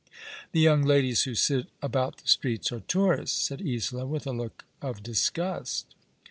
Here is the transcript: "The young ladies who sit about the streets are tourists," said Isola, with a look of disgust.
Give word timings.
"The 0.53 0.59
young 0.59 0.81
ladies 0.81 1.25
who 1.25 1.35
sit 1.35 1.67
about 1.79 2.17
the 2.17 2.27
streets 2.27 2.71
are 2.71 2.79
tourists," 2.79 3.39
said 3.39 3.61
Isola, 3.61 4.07
with 4.07 4.25
a 4.25 4.31
look 4.33 4.65
of 4.81 5.03
disgust. 5.03 5.93